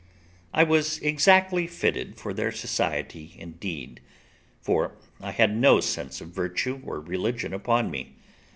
[0.51, 4.01] I was exactly fitted for their society indeed;
[4.59, 8.15] for I had no sense of virtue or religion upon me.